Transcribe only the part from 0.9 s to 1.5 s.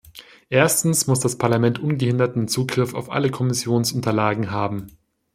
muss das